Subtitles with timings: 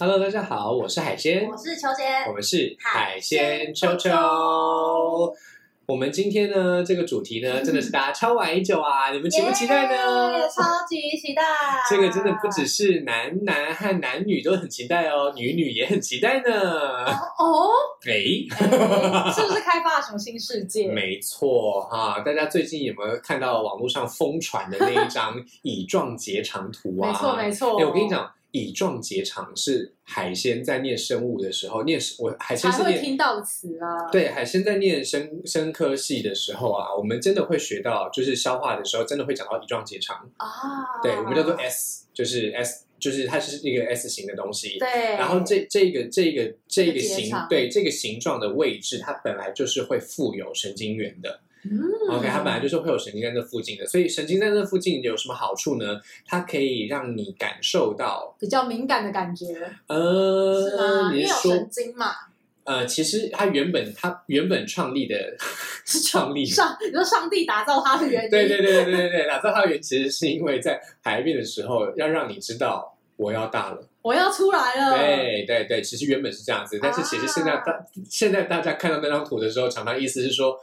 [0.00, 2.32] Hello，大家好，我是海鲜我，是秋姐我。
[2.32, 4.10] 们是海鲜鲜秋秋。
[5.86, 9.10] 我们今天呢，这个主题呢，真的是大家超玩已久啊！
[9.12, 10.48] 你们期不期待呢耶？
[10.48, 11.42] 超级期待！
[11.90, 17.04] 这个真的不只是男男和男女都很期待哦，女女也很期待呢。
[17.36, 17.68] 哦，
[18.06, 18.12] 哎，
[18.50, 20.86] 哎是不是开发了什么新世界？
[20.92, 27.10] 没错哈，大家最近有没有看到网络上疯传的那一张 乙状结肠图啊？
[27.10, 27.80] 没错没错。
[27.80, 34.10] 哎，我跟你，讲，乙状结肠是海鲜在念生物的时候念，我海鲜会是念听到的词啊。
[34.10, 40.48] 对海鲜在念生生科系的时候啊，我们真的会学到，就是消化的时候真的会讲到乙状结肠，啊，
[41.02, 44.78] 对我们叫做 S，就是 S，就是它是一个 S 型的东西。
[44.78, 51.40] 对，然后这这个这个这个形对这个形状的位置，它本来就是会富有神经元的。
[51.64, 56.00] 嗯 OK，它本来就是会有神经在那附近的，所以神经在那附近有什么好处呢？
[56.26, 59.46] 它可以让你感受到，比较敏感的感觉，
[59.88, 61.12] 呃，是吗？
[61.12, 62.12] 因为有你是说神经嘛，
[62.64, 65.36] 呃，其实它原本它原本创立的
[65.84, 73.88] 是 创立上你说上帝打造它的原因，对对对对对对对，打造它的原因其实是因为在排便的时候要让你知道我要大了。
[74.00, 74.96] 我要出来了。
[74.96, 80.56] 对对对，其实原本是这样子，但是其实现在大、现在大家看到那张图的时候，常常意思是说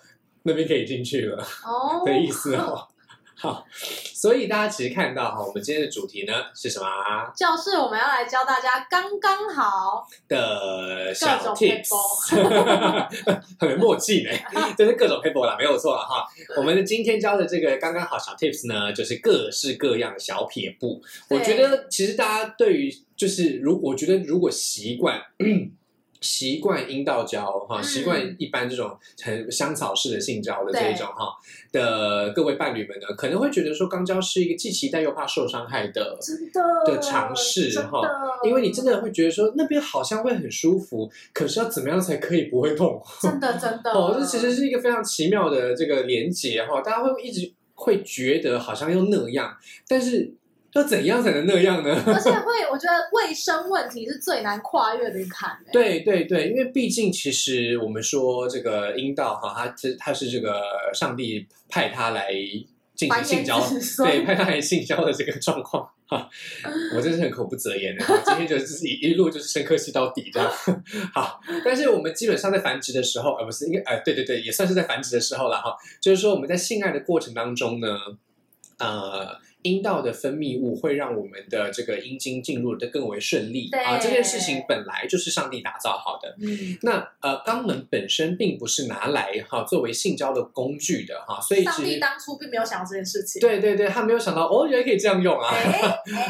[0.46, 2.88] 那边可以进去了哦的意思哦。
[3.38, 3.66] 好，
[4.14, 7.30] 所以大家其实看到哈，我们今天的主题呢是什么啊？
[7.36, 11.90] 就是我们要来教大家刚刚好的小各种 tips，
[13.60, 14.32] 很默契呢，
[14.78, 16.26] 就是各种 paper 啦，没有错了哈。
[16.56, 21.04] 我们今天教的这个刚刚好小 tips 呢，就是各式各样的小撇步。
[21.30, 25.22] 我觉得其实大家对于就是如我觉得如果习惯。
[26.26, 27.84] 习惯阴道交哈，嗯。
[27.84, 31.34] 习惯一般这种很香草式的性交的这一种哈
[31.72, 38.02] 的各位伴侣们呢，可能会觉得说肛交是一个既期待又怕受伤害的真的的尝试哈
[38.44, 43.02] 因为你真的会觉得说那边好像会很舒服，可是要怎么样才可以不会痛？
[43.22, 43.92] 真的 真的。
[43.92, 49.56] 哦，这其实是一个非常奇妙的这个连接哈，大家会一直会觉得好像又那样，
[49.88, 50.34] 但是
[50.76, 52.04] 要怎样才能那样呢？
[52.06, 55.72] 而且会，我觉得卫生问题是最难跨越的一坎、欸。
[55.72, 60.62] 对对对，因为毕竟其实我们说这个阴道哈，它是它是这个
[60.94, 62.30] 上帝派它来
[62.94, 63.58] 进行性交，
[64.04, 66.30] 对，派它来性交的这个状况哈，
[66.94, 68.04] 我真是很口不择言的。
[68.26, 70.52] 今天就是一一路就是深刻吸到底这样。
[71.14, 75.74] 好，但是我们基本上在繁殖的时候，呃，不是应该呃，对对对，也算是在繁殖的时候了哈。
[76.02, 77.88] 就是说我们在性爱的过程当中呢，
[78.80, 79.38] 呃。
[79.66, 86.36] 阴道的分泌物会让我们的这个阴茎进入的更为顺利对啊，这件事情本来就是上帝打造好的。
[86.40, 93.40] 嗯，那呃，肛门本身并不是拿来哈作为性交的工具的哈，所以上帝当初并没有想到这件事情。
[93.40, 95.52] 对对对，他没有想到哦，原来可以这样用啊，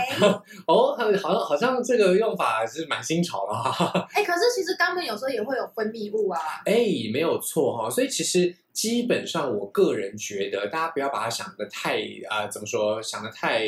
[0.66, 6.40] 哦，好像好像这个用法是蛮新潮的哈，哎，可是其实肛门有时候也会有分泌物啊。
[6.64, 6.74] 哎，
[7.12, 13.64] 没有错哈，所以其实基本上我个人觉得，大家不要把它想的太啊、呃怎么说，想的太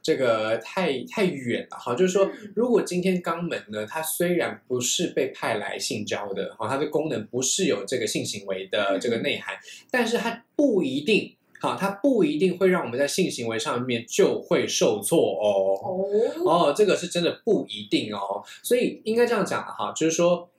[0.00, 9.56] 这个太太远了哈，就是说嗯，如果今天肛门呢，它虽然不是被派来性交的哈，它的功能不是有这个性行为的这个内涵，
[9.90, 11.36] 但是它不一定。
[11.60, 15.48] 好，它不一定会让我们在性行为上面就会受挫哦。
[15.82, 20.50] 哦，哦，这个是真的不一定哦，所以应该这样讲哈，就是说，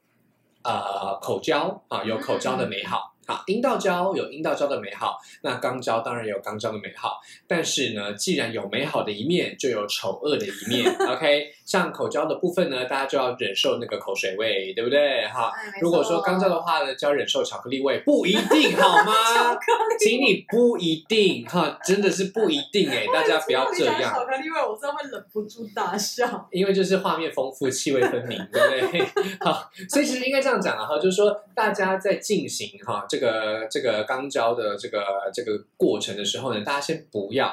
[0.63, 15.27] 呃，口交啊有口交的美好，好，阴道交有阴道交的美好，那肛交当然有肛交的美好，但是呢，既然有美好的一面，就有丑恶的一面，OK，像口交的部分呢，大家就要忍受那个口水味，对不对？
[15.27, 19.11] 哈，哎如果说错肛交的话呢，就要忍受巧克力味，不一定好吗？
[19.33, 24.13] 巧克力请你不一定哈，真的是不一定哎， 大家不要这样。
[24.13, 26.47] 巧克力味，我真的会忍不住大笑。
[26.51, 29.05] 因为就是画面丰富、气味分明，对不对？
[29.41, 35.03] 好，所以其实应该这样讲啊，哈，就是说大家在进行哈这个这个肛交的这个
[35.33, 37.51] 这个过程的时候呢，大家先不要，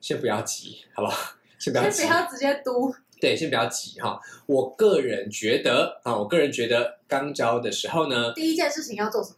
[0.00, 1.32] 先不要急，好不好？
[1.58, 4.20] 先不要急先不，要直接嘟，对，先不要急哈。
[4.46, 9.36] 我个人觉得啊，我个人觉得刚交的时候呢，第一件事情要做什么？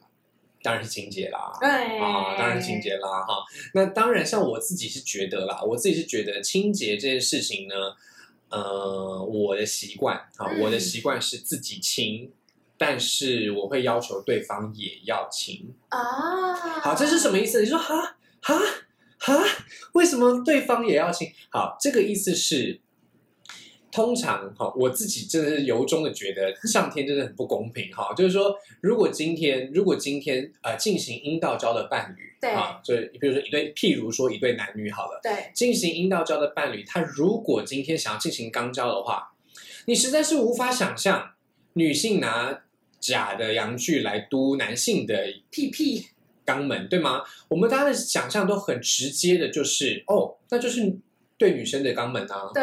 [0.63, 3.45] 当然是清洁啦，对啊，当然是清洁啦，哈。
[3.75, 7.75] 那当然，像我自己是觉得啦，我自己是觉得清洁这件事情呢，
[8.49, 12.33] 呃，我的习惯啊，嗯我的习惯是自己清，
[12.79, 15.75] 但是我会要求对方也要清。
[15.91, 16.55] 啊。
[16.55, 17.61] 好，这是什么意思？
[17.61, 18.59] 你说哈哈
[19.19, 19.45] 哈，
[19.93, 21.31] 为什么对方也要清？
[21.51, 22.81] 好，这个意思是。
[23.95, 28.13] 通常哈，我自己真的是由衷的觉得上天真的很不公平哈。
[28.15, 39.33] 就是说，如果今天如果今天呃进行阴道交的伴侣，对啊，就是比如说一对，譬如说一对男女好了，对，进行阴道交的伴侣，他如果今天想要进行肛交的话，
[39.87, 41.31] 你实在是无法想象
[41.75, 42.65] 女性拿
[42.99, 46.09] 假的阳具来嘟男性的屁屁，
[46.45, 47.23] 肛门，对吗？
[47.47, 50.97] 我们大家的想象都很直接的，就是哦，那就是
[51.45, 52.63] 对女生的肛门啊，对，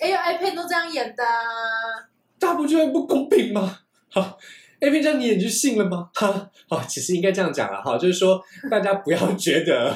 [0.00, 2.08] 哎呦 A 片都这样演的啊，
[2.38, 3.80] 大不觉得不公平吗？
[4.10, 4.38] 好
[4.80, 6.08] ，A 片这样你演就信了吗？
[6.14, 9.94] 哈，好，其实应该这样讲了哈，就是说大家不要觉得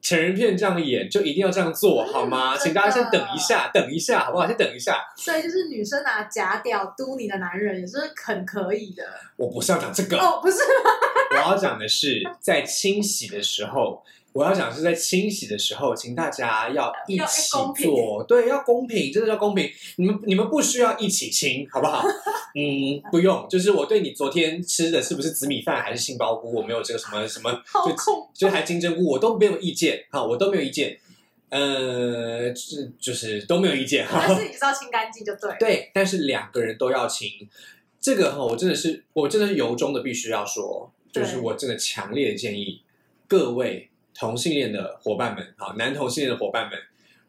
[0.00, 2.54] 成人片这样演就一定要这样做好吗？
[2.56, 4.46] 嗯请大家先等一下，等一下好不好？
[4.46, 9.04] 先等一下，所以就是女生拿假屌嘟你的男人也是很可以的。
[9.36, 10.60] 我不是要讲这个，哦，不是，
[11.32, 14.02] 我要讲的是在清洗的时候。
[14.32, 17.50] 我要讲是在清洗的时候，请大家要一起
[17.82, 19.70] 做，对，要公平，真的要公平。
[19.96, 22.02] 你们你们不需要一起清，好不好？
[22.54, 23.46] 嗯，不用。
[23.48, 27.52] 就是我对你昨天吃的是不是紫米饭还是杏鲍菇，我没有这个什么什么，
[27.86, 30.98] 就就还金针菇，我都没有意见哈，我都没有意见。
[31.50, 34.24] 呃，就是就是都没有意见哈。
[34.26, 35.54] 但是你知道清干净就对。
[35.60, 37.28] 对，但是两个人都要清，
[38.00, 42.80] 这个哈，我真的是，我真的是由衷的必须要说，就是我真的强烈的建议
[43.28, 46.78] 各位同性恋的伙伴们，好，男同性恋的伙伴们，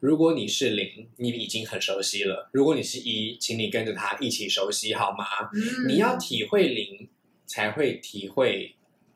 [0.00, 5.24] 如果你是零，你已经很熟悉了；如果你是一，请你跟着他一起熟悉，好吗？
[5.54, 7.08] 嗯你要体会零，
[7.46, 8.74] 才会体会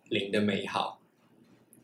[0.08, 0.97] 零的美好，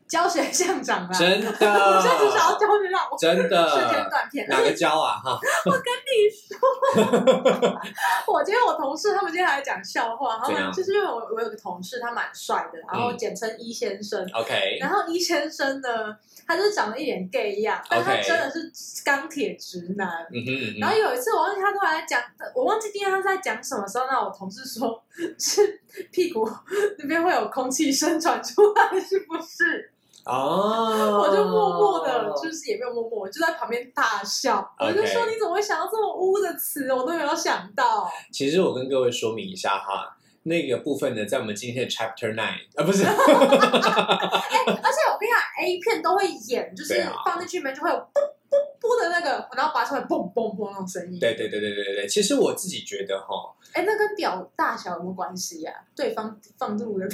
[0.07, 4.07] 教学相长啊，真的， 我现在就想要教学让我真的瞬间。
[4.09, 4.47] 断片。
[4.47, 5.17] 哪个教啊？
[5.23, 7.79] 哈， 我跟你说，
[8.33, 14.25] 我今天我同事他们今天来讲笑话，他们就是因为我我有个同事他蛮帅的，然后嗯简称一先生。
[14.33, 16.15] OK，然后一先生呢，
[16.47, 18.71] 他就是长得一脸 gay 样，但他真的是
[19.03, 20.07] 钢铁直男。
[20.31, 22.21] 嗯哼嗯然哼，后有一次我忘记他突然在讲，
[22.53, 25.03] 我忘记今天他在讲什么时候，那我同事说
[25.39, 25.81] 是
[26.11, 26.49] 屁股
[26.97, 29.91] 那边会有空气声传出来，是不是？
[30.25, 34.73] 哦，我就默默的，就是也没有默默，我就在旁边大笑。
[34.79, 36.91] 我就说你怎么会想到这么污的词？
[36.91, 38.09] 我都没有想到。
[38.31, 40.14] 其实我跟各位说明一下哈，
[40.47, 51.19] 那个部分呢，在我们今天的 Chapter Nine 啊，不是，哎、而且我跟你讲，A 片都会演，就是放进去里面就会有嘣嘣嘣的那个，然后拔出来嘣嘣嘣那种声音。
[51.19, 52.07] 对对对对对对对。
[52.07, 57.07] 其实我自己觉得哈，哎、那跟表大小有没有关系呀、对方放入的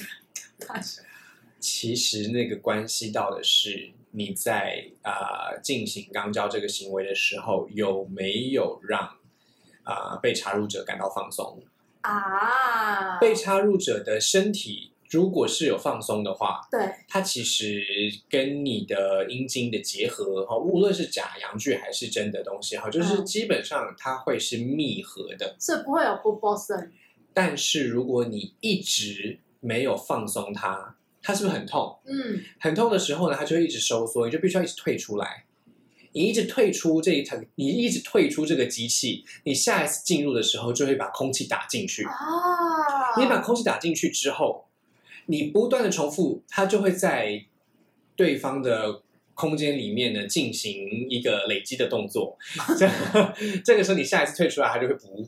[0.67, 1.01] 大小。
[1.57, 8.99] 其实那个关系到的是你在啊、呃进行肛交这个行为的时候，有没有让
[9.83, 11.63] 啊、呃被插入者感到放松？
[12.01, 17.83] 啊，被插入者的身体如果是有放松的话，对，它其实
[18.29, 25.55] 跟你的阴茎的结合哈，无论是假阳具还是真的东西哈，就是嗯基本上它会是密合的。
[25.59, 26.91] 所以不会有啵啵声。
[27.33, 31.99] 但是如果你一直没有放松它，它是不是很痛？
[32.05, 35.45] 嗯，很痛的时候呢，它就会一直收缩，你就必须要一直退出来。
[36.13, 42.03] 你一直退出这一层，你一直退出这个机器，你下一次进入的时候就会把空气打进去。
[42.05, 42.11] 啊，
[43.17, 44.65] 你把空气打进去之后，
[45.27, 47.45] 你不断的重复，它就会在
[48.15, 49.01] 对方的
[49.33, 52.37] 空间里面呢进行一个累积的动作。
[52.77, 52.89] 这
[53.63, 55.27] 这个时候你下一次退出来，它就会补，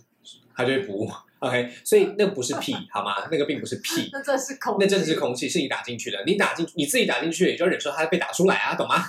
[0.56, 1.10] 它就会补。
[1.44, 3.16] OK，所以那不是屁好吗？
[3.30, 4.10] 那个并不是屁。
[4.14, 6.18] 那这是空，那真的是空气，是你打进去的。
[6.26, 9.04] 你打进，你自己打进去，也就要忍受它被打出来啊，懂吗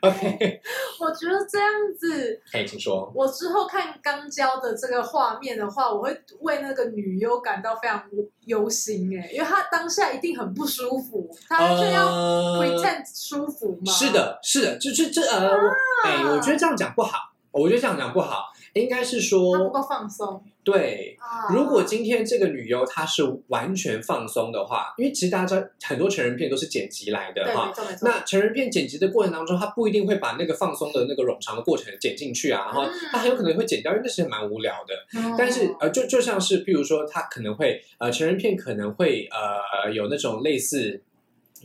[0.00, 0.60] ？OK，
[1.00, 1.68] 我觉得这样
[1.98, 3.12] 子，可以请说。
[3.14, 8.04] 我之后看刚交的这个画面的话，我会为那个女优感到非常
[8.46, 13.92] 忧心哎，因为她当下一定很不舒服，她却要呃 pretend 舒服吗？
[13.92, 15.70] 是，的，是的，就是这呃，我
[16.04, 17.18] 哎，我觉得这样讲不好，
[17.50, 21.16] 我觉得这样讲不好，应该是说不够放松对。
[21.18, 21.52] 啊。
[21.52, 34.94] 如果今天这个女优她是完全放松的话，因为其实大家知道很多成人片都是剪辑来的，哈那成人片剪辑的过程当中，她不一定会把那个放松的那个冗长的过程剪进去啊，然后嗯它很有可能会剪掉，因为那是蛮无聊的。
[35.18, 41.02] 嗯但是呃，就就像是，譬如说，她可能会呃，成人片可能会呃有那种类似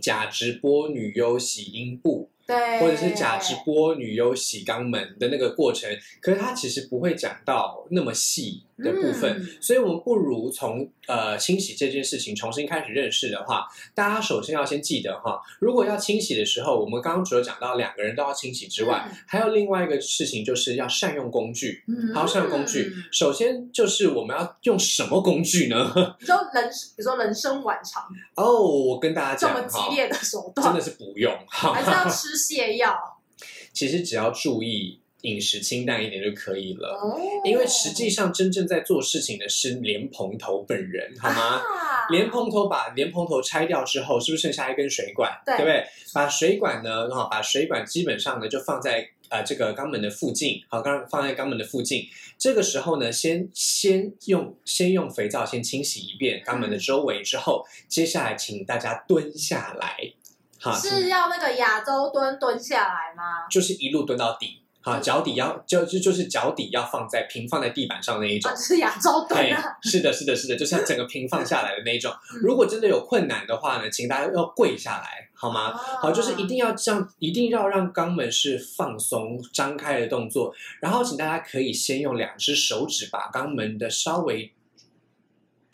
[0.01, 5.89] 假直播女优洗阴部，对，或者是假直播女优洗肛门的那个过程，
[6.21, 8.63] 可是它其实不会讲到那么细。
[8.77, 9.37] 的部分。
[9.39, 21.83] 嗯所以，我们不如从呃清洗这件事情重新开始认识的话，大家首先要先记得哈，如果要清洗的时候，我们刚刚除了讲到两个人都要清洗之外，嗯还有另外一个事情就是要善用工具。
[21.87, 25.91] 嗯还要善用工具，首先就是我们要用什么工具呢？
[26.19, 28.03] 比如说人，比如说人生晚长
[28.35, 32.95] 哦，我跟大家讲这么，激烈的手段，真的是不用，好还是要吃泻药
[33.73, 36.89] 其实只要注意饮食清淡一点就可以了。
[36.89, 37.19] 哦。
[37.43, 41.57] 因为实际上真正在做事情的是莲蓬头本人，好吗？
[41.57, 41.63] 啊
[42.09, 45.29] 莲蓬头把莲蓬头拆掉之后，是不是剩下一根水管？
[45.45, 45.85] 对不对？
[46.13, 52.07] 把水管呢，哈，把水管基本上呢就放在呃这个肛门的附近，好，刚放在肛门的附近。
[52.37, 59.97] 这个时候呢，先先用先用肥皂先清洗一遍肛门的周围之后，接下来请大家蹲下来，
[60.61, 63.49] 好，是要那个亚洲蹲蹲下来吗？
[63.51, 64.61] 就是一路蹲到底，
[64.93, 68.55] 好，脚底要就就就是脚底要放在平放在地板上那一种啊，。
[68.55, 72.11] 是亚洲蹲对啊。，是的，是的，是的，就是要整个平放下来的那一种。
[72.33, 75.73] 嗯如果真的有困难的话呢，请大家要跪下来，好吗？
[75.73, 80.53] 好，就是一定要这样，一定要让肛门是放松、张开的动作。
[80.79, 84.51] 然后，请大家可以先用两只手指把肛门的稍微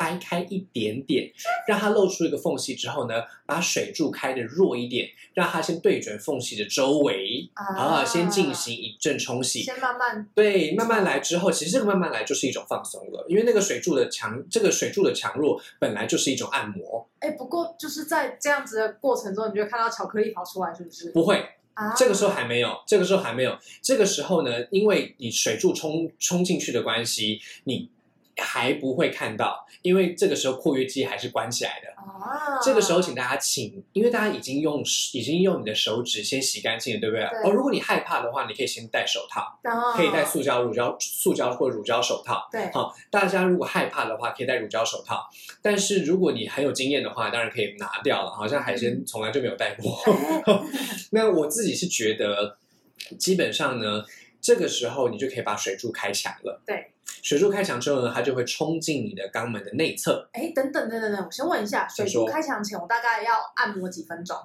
[0.03, 1.31] 掰开一点点，
[1.65, 7.50] 让它露出一个缝隙之后呢，把水柱开的弱一点，让它先对准缝隙的周围。
[7.53, 9.62] 啊，先进行一阵冲洗。
[9.62, 10.27] 先慢慢。
[10.36, 21.12] 对，慢慢来之后，其实这个慢慢来就是一种放松了，因为那个水柱的强，这个水柱的强弱本来就是一种按摩，哎，不过就是在这样子的过程中，你就会看到巧克力跑出来，是不是？
[21.12, 21.41] 不会，
[21.75, 27.89] 啊，这个时候还没有，这个时候还没有，这个时候呢，因为你水柱冲冲进去的关系，你
[28.37, 31.93] 还不会看到，因为这个时候括约肌还是关起来的。
[32.03, 37.25] 啊，这个时候，请大家请，因为大家已经用已经用你的手指先洗干净了，对不对？
[37.25, 42.47] 对哦，如果你害怕的话，你可以先戴手套，啊可以戴塑胶、乳胶、塑胶或乳胶手套。
[42.51, 45.29] 对好，大家如果害怕的话，可以戴乳胶手套。
[45.61, 48.31] 但是如果你很有经验的话，当然可以拿掉了。
[48.31, 49.97] 好像海嗯鲜从来就没有戴过。
[51.11, 52.57] 那我自己是觉得，
[53.17, 54.03] 基本上呢，
[54.43, 56.62] 这个时候你就可以把水柱开墙了。
[56.65, 60.27] 对，水柱开墙之后呢，它就会冲进你的肛门的内侧。
[60.33, 64.38] 哎，等等等等等，我先问一下，水柱开墙前，我大概要按摩几分钟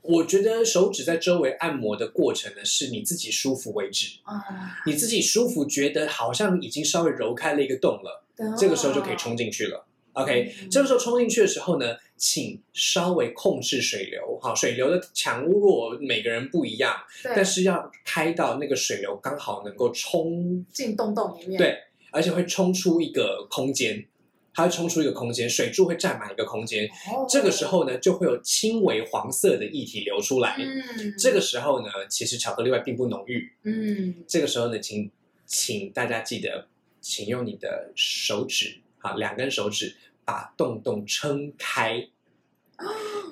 [0.00, 4.18] 我觉得手指在周围按摩的过程呢，是你自己舒服为止。
[4.24, 4.42] 啊？
[4.86, 8.24] 你自己舒服，觉得好像已经稍微揉开了一个洞了，
[8.58, 9.86] 这个时候就可以冲进去了。
[10.14, 21.78] OK，嗯这个时候冲进去的时候呢，请稍微控制水流，好，水流的强弱每个人不一样，但是要开到那个水流刚好能够冲，进洞洞里面，对，
[22.10, 24.04] 而且会冲出一个空间，
[24.52, 30.56] 它会冲出一个空间，水柱会占满一个空间，哦，这个时候呢，就会有轻微黄色的液体流出来。
[30.58, 35.10] 嗯，这个时候呢，其实巧克力味并不浓郁，嗯这个时候呢，请
[35.46, 36.68] 请大家记得，
[37.00, 39.94] 请用你的手指，啊，两根手指
[40.24, 42.08] 把洞洞撑开。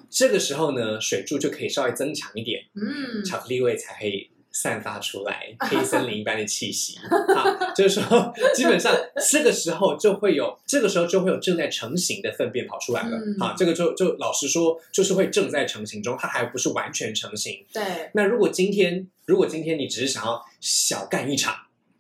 [0.09, 6.99] 这个时候呢，水柱就可以稍微增强一点，嗯，巧克力味才会散发出来， 黑森林一般的气息。
[7.35, 8.95] 好，就是说，基本上
[9.31, 13.17] 这个时候就会有，这个时候就会有正在成型的粪便跑出来了。
[13.17, 17.65] 嗯好，这个就就老实说，就是会正在成型中，它还不是完全成型。
[17.73, 21.57] 对那如果今天，如果今天你只是想要小干一场，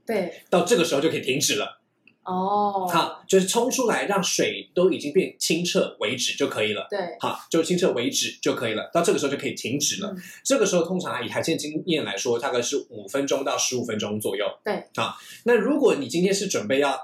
[0.06, 1.79] 对到这个时候就可以停止了。
[2.24, 6.86] 哦，好，就是冲出来，让水都已经变清澈为止就可以了。
[6.90, 8.90] 对，好，就清澈为止就可以了。
[8.92, 10.08] 到这个时候就可以停止了。
[10.10, 14.44] 嗯这个时候通常以海鲜经验来说，大概是五分钟到十五分钟左右。
[14.64, 16.98] 对，好，那如果你今天是准备要，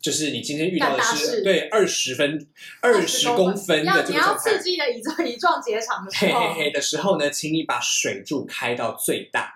[0.00, 2.46] 就是你今天遇到的是对二十分、
[2.82, 9.54] 二十公分的要你要这个状态刺，激的乙状乙状结肠的时候，嘿嘿嘿的时候呢，请你把水柱开到最大。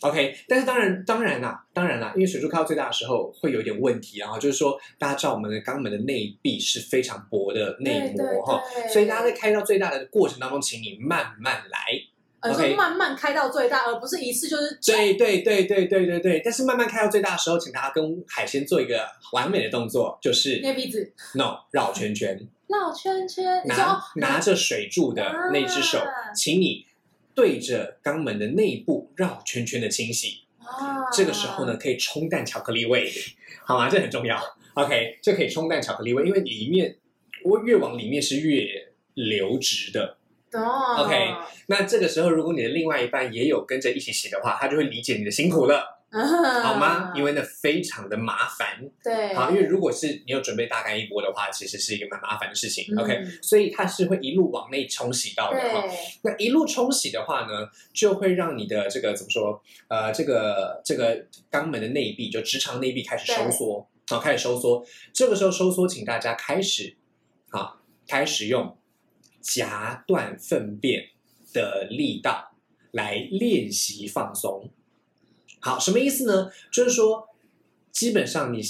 [0.00, 8.62] OK，但是当然，当然啦，当然啦，因为水柱开到最大的时候会有一点问题，然后就是说，大家知道我们的肛门的内壁是非常薄的内膜哈，
[8.92, 11.80] 所以大家在开到最大的过程当中，请你慢慢来。
[12.40, 12.76] 呃，OK？
[12.76, 26.84] 慢慢开到最大，而不是一次就是对对对对对对对，但是慢慢开到最大的时候，请大家跟海鲜做一个完美的动作，就是捏鼻子、no 绕圈圈，绕圈圈，拿哦拿着水柱的那只手啊，请你
[27.36, 30.40] 对着肛门的内部绕圈圈的清洗。
[30.58, 33.08] 啊，这个时候呢，可以冲淡巧克力味，
[33.64, 33.88] 好吗？
[33.88, 34.36] 这很重要。
[34.74, 36.96] OK，这可以冲淡巧克力味，因为里面
[37.44, 40.16] 我越往里面是越流直的。
[40.52, 41.34] 哦 OK
[41.66, 45.95] 那这个时候，如果你的另外一半也有跟着一起洗的话，他就会理解你的辛苦了，
[46.62, 47.12] 好吗？
[47.14, 48.78] 因为为那非常的麻烦。
[48.80, 52.86] 嗯对，好，因为如果是你有准备大干一波的话，其实是一个蛮麻烦的事情。
[52.94, 55.84] 嗯 OK，所以它是会一路往内冲洗到的哈。
[56.22, 59.60] 那一路冲洗的话呢，就会让你的这个怎么说？
[59.88, 64.86] 呃，这个这个肛门的内壁，就直肠内壁开始收缩，好、开始收缩。
[65.12, 66.96] 这个时候收缩，请大家开始，
[67.50, 68.78] 好，开始用
[69.40, 71.08] 夹断粪便
[71.52, 72.52] 的力道
[72.92, 74.70] 来练习放松。
[75.66, 76.48] 好，什么意思呢？
[76.70, 77.28] 就是说，
[77.90, 78.60] 基本上你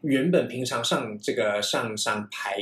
[0.00, 2.56] 原本平常上这个上上排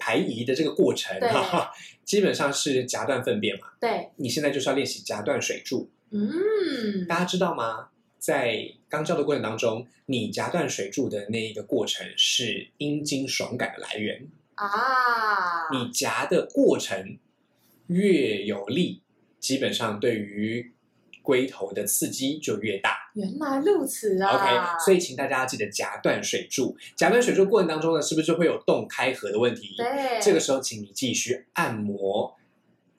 [0.00, 1.70] 排遗的这个过程，对哈哈，
[2.04, 3.68] 基本上是夹断粪便嘛。
[3.80, 7.90] 对，你现在就是要练习夹断水柱，嗯，大家知道吗？
[8.18, 14.26] 在肛交的过程当中，你夹断水柱的那一个过程是阴茎爽感的来源。
[14.56, 17.16] 啊，你夹的过程
[17.86, 19.02] 越有力，
[19.38, 20.72] 基本上对于
[21.22, 23.05] 龟头的刺激就越大。
[23.16, 26.76] 原来如此啊 OK，所以请大家记得夹断水柱。
[26.94, 29.74] 夹断水柱过程当中呢，是不是就会有洞开合的问题？
[29.78, 32.36] 对，这个时候，请你继续按摩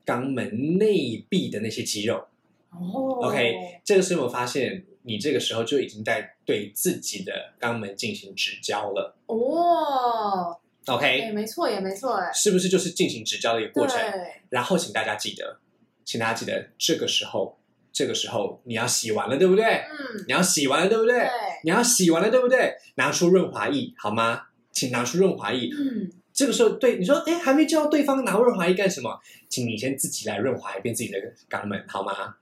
[0.03, 2.25] 肛门内壁的那些肌肉。
[2.71, 10.57] 哦 OK，这个时候有没有发现，你这个时候就已经在对自己的肛门进行指交了哦
[10.87, 13.99] ，？OK，、哎，没错，也没错，哎，是不是就是进行指交的一个过程？
[13.99, 15.59] 对，然后，请大家记得，
[16.03, 17.57] 请大家记得，这个时候，
[17.97, 19.65] 这个时候你要洗完了，对不对？
[19.65, 21.17] 嗯，你要洗完了，对不对？
[21.17, 21.29] 对，
[21.63, 22.75] 你要洗完了，对不对？
[22.93, 24.39] 拿出润滑液好吗？
[24.71, 25.67] 请拿出润滑液。
[25.75, 29.19] 嗯，这个时候，对你说，哎，还没叫对方拿润滑液干什么？
[29.49, 31.17] 请你先自己来润滑一遍自己的
[31.49, 32.35] 肛门，好吗？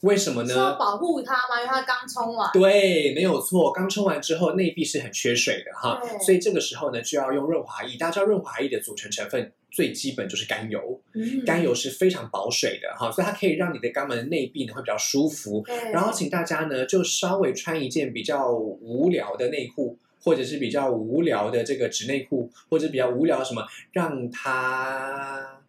[0.00, 0.48] 为什么呢？
[0.48, 1.60] 是要保护它吗？
[1.60, 3.72] 因为它刚冲完，对，没有错。
[3.72, 7.96] 刚冲完之后，内壁是很缺水的哈，所以这个时候呢，就要用润滑液。
[7.96, 15.62] 大家知道润滑液的组成成分最基本就是甘油，嗯甘油是非常保水的哈，所以它可以让你的肛门的内壁呢会比较舒服。
[15.92, 25.60] 然后请大家呢，就稍微穿一件比较无聊的内裤，或者是比较无聊的这个纸内裤，或者比较无聊什么，让它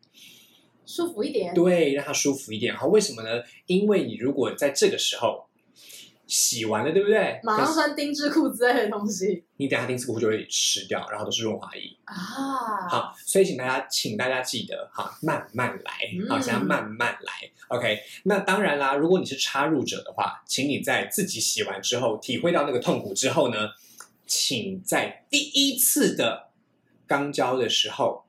[0.85, 2.73] 舒服一点，对让它舒服一点。
[2.73, 3.43] 好，为什么呢？
[3.65, 5.46] 因为你如果在这个时候
[6.27, 7.39] 洗完了，对不对？
[7.41, 11.97] 马上穿丁字裤之类的东西你等下丁字裤就会湿掉，然后都是润滑液。
[12.03, 12.13] 啊，
[12.89, 15.91] 好，所以请大家，请大家记得哈，慢慢来，
[16.27, 17.99] 好，嗯现在慢慢来，OK。
[18.23, 23.69] 那当然啦，如果你是插入者的话，请你在自己洗完之后，体会到那个痛苦之后呢，
[24.25, 26.49] 请在第一次的
[27.07, 28.25] 肛交的时候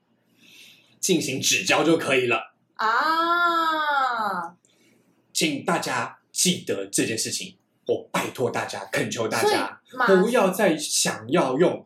[1.01, 2.55] 进行指交就可以了。
[2.75, 4.55] 啊，
[5.33, 7.57] 请大家记得这件事情，
[7.89, 11.83] 我拜托大家，恳求大家，不要再想要用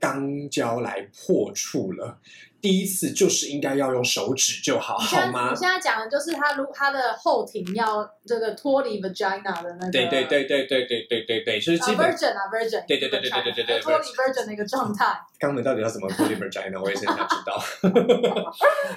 [0.00, 2.18] 肛交来破处了。
[2.64, 5.56] 第一次就是应该要用手指就好，好吗你？
[5.56, 15.14] 现在讲的就是他如他的后庭要这个脱离 vagina 的那个，对对对对对对对对对，就是啊基本 virgin 啊 virgin，对对对对对对对对脱离 virgin 的一个状态。
[15.38, 17.62] 肛门到底要怎么脱离 vagina，我也是很想知道。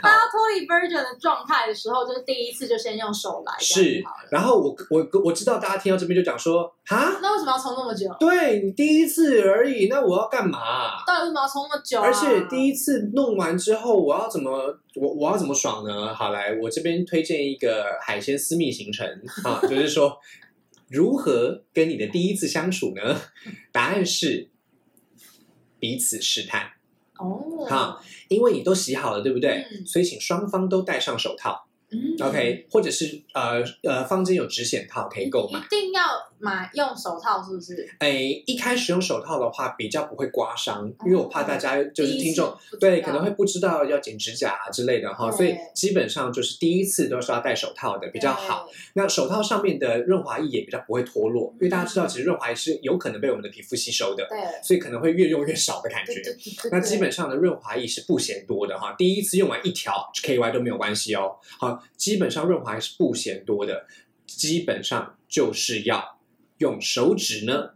[0.02, 4.02] 它要脱离 virgin 的状态的时候，就是第一次就先用手来，是。
[4.32, 8.16] 然后我我我知道大家听到这边就讲说，哈，那为什么要冲那么久？
[8.18, 11.04] 对你第一次而已，那我要干嘛？
[11.06, 12.06] 到底为什么要冲那么久、啊？
[12.06, 16.14] 而且第一次弄完之后，我要怎么我我要怎么爽呢？
[16.14, 19.08] 好来，我这边推荐一个海鲜私密行程
[19.44, 20.18] 啊， 就是说
[20.90, 23.20] 如何跟你的第一次相处呢？
[23.72, 24.50] 答案是
[25.80, 26.72] 彼此试探，
[27.20, 29.66] 哦，好因为你都洗好了，对不对？
[29.72, 35.64] 嗯所以请双方都戴上手套、嗯 o k 或者是呃呃，坊间有指显套可以购买一。
[35.70, 36.02] 定要
[36.40, 37.88] 买用手套，是不是？
[38.00, 38.12] 哎，
[38.46, 48.68] 一开始用手套的话比较不会刮伤，因为我怕大家就是听众对可能会不知道要剪指甲啊之类的哈，所以基本上就是第一次都是要戴手套的比较好。。
[48.94, 56.22] 那手套上面的润滑液也比较不会脱落，因为大家知道其实润滑液是有可能被我们的皮肤吸收的，对所以可能会越用越少的感觉。
[56.72, 61.38] 那基本上的润滑液是不嫌多的哈，第一次用完一条 KY 都没有关系哦。
[61.60, 63.86] 好，基本上润滑液是不嫌多的，
[64.26, 66.17] 基本上就是要
[66.58, 67.72] 用手指呢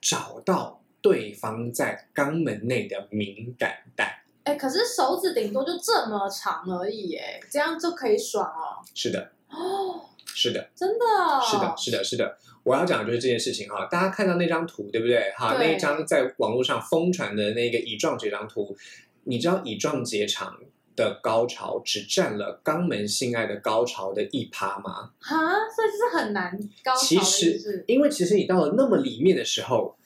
[0.00, 4.24] 找到对方在肛门内的敏感带。
[4.44, 8.78] 哎、可是手指顶多就这么长而已，哎，这样就可以爽哦。
[8.94, 12.38] 是的，哦，是的，真的、哦，是的，是的，是的。
[12.62, 15.32] 我要讲的就是这件事情哈，大家看到那张图对不对？
[15.36, 18.76] 哈，那一张在网络上疯传的那个乙状结肠图，
[19.24, 20.56] 你知道乙状结肠
[20.96, 25.10] 的高潮只占了肛门性爱的高潮的一趴吗？
[25.20, 25.36] 哈，
[25.68, 29.96] 所以这是很难高潮其实，因为其实你到了那么里面的时候，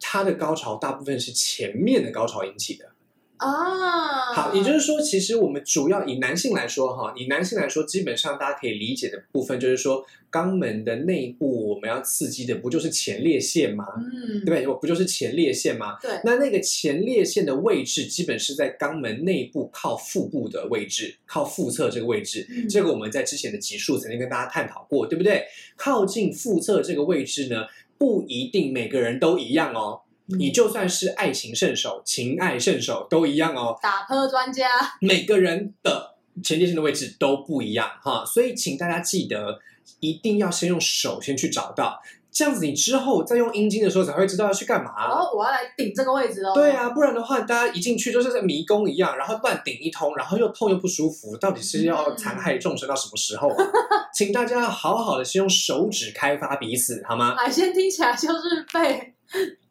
[0.00, 2.93] 它的高潮大部分是前面的高潮引起的。
[3.38, 4.32] 啊。
[4.34, 13.84] 好，也就是说，其实我们主要以男性来说，哈，以男性来说，基本上大家可以理解的部分就是说，肛门的内部我们要刺激的不就是前列腺吗？
[13.96, 14.66] 嗯，对不对？
[14.66, 15.96] 我不就是前列腺吗？
[16.02, 22.46] 对那那个前列腺的位置，基本是在肛门内部靠腹部的位置，靠腹侧这个位置。
[22.50, 25.44] 嗯这个我们在之前的集数曾经跟大家探讨过，对不对？
[25.76, 27.66] 靠近腹侧这个位置呢，
[27.96, 30.00] 不一定每个人都一样哦。
[30.28, 33.76] 嗯你就算是爱情圣手、情爱圣手都一样哦。
[33.82, 34.66] 打破专家，
[35.00, 39.58] 每个人的前列腺的位置都不一样哈，所以请大家记得，
[40.00, 42.00] 一定要先用手先去找到，
[42.32, 45.06] 这样子你之后再用阴茎的时候才会知道要去干嘛。
[45.06, 46.52] 然后我要来顶这个位置哦。
[46.54, 53.56] 对，啊，不然的话，大家一进去就是在迷宫一样，然后乱顶一通，然后又痛又不舒服，到底是要残害众生到什么时候啊？
[54.14, 57.36] 请大家要好好的先用手指开发彼此，好吗？
[57.36, 59.14] 海鲜听起来就是被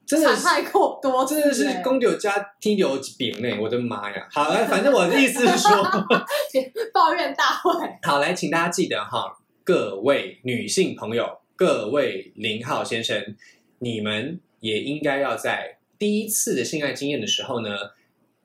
[0.05, 4.27] 真的害过多真的是欸公牛加听牛饼呢，我的妈呀！
[4.31, 5.83] 好，来，反正我的意思是说，
[6.93, 7.71] 抱怨大会。
[8.03, 13.35] 好来，请大家记得哈，各位女性朋友，各位零号先生，
[13.79, 17.69] 你们也应该要在第一次的性爱经验的时候呢，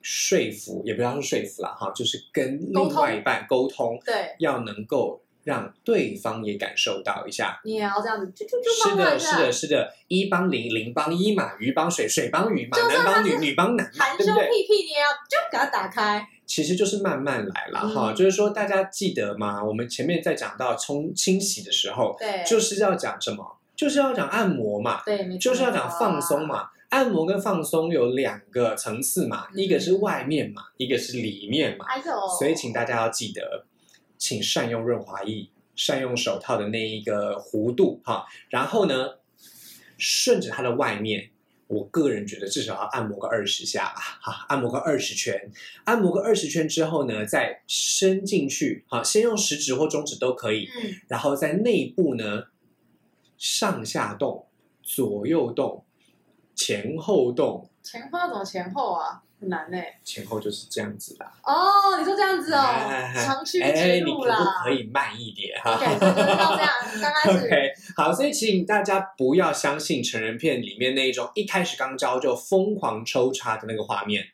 [0.01, 7.59] 说服也不要说说服了，哈，就是跟另外一半沟通，对，要能够让对方也感受到一下。
[7.65, 14.49] 你也要这样子，就就就是的，一下是的，是的，一帮零，零帮一嘛，鱼帮水，水帮鱼嘛，就算男帮女，是女帮男嘛，含胸对不对？
[14.49, 16.25] 屁屁，你也要就给他打开。
[16.45, 19.63] 其实就是慢慢来啦，嗯哈，就是说大家记得吗？
[19.63, 23.57] 我们前面在讲到冲清洗的时候，对，就是要讲什么？
[23.75, 26.47] 就是要讲按摩嘛，对，没错就是要讲放松。
[26.47, 26.69] 嘛。
[26.89, 31.85] 按摩跟放松有两个层次嘛，嗯一个是外面嘛，一个是里面嘛。
[31.87, 33.63] 哎呦，所以请大家要记得，
[34.19, 38.27] 请善用润滑液，善用手套的那一个弧度哈。
[38.49, 39.15] 然后呢，
[39.97, 41.31] 顺着它的外面，
[41.65, 45.51] 我个人觉得至少要按摩个二十下吧，哈，按摩个二十圈。
[45.85, 52.43] 按摩个二十圈之后呢，再伸进去，好，先用食指或中指都可以，嗯，然后在内部呢
[53.37, 54.47] 上下动、
[54.83, 55.85] 左右动、
[56.53, 59.23] 前后动，前后要怎么前后啊？
[59.39, 59.77] 很难呢。
[60.03, 61.31] 前后就是这样子啦。
[61.43, 64.23] 哦，你说这样子哦哎，长驱哎，直你可不。
[64.63, 66.69] 可以慢一点哈就是要这样，
[67.01, 74.25] 刚开始 OK，好，所以请大家不要相信成人片里面那一种一开始刚交就疯狂抽查的那个画面，